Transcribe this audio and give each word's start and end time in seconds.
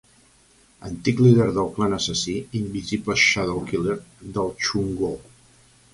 Antic 0.87 1.19
líder 1.25 1.47
del 1.57 1.69
clan 1.75 1.93
assassí 1.99 2.35
Invisible 2.61 3.19
Shadow 3.27 3.61
Killer 3.69 3.99
del 4.39 4.53
Chunjoo. 4.65 5.17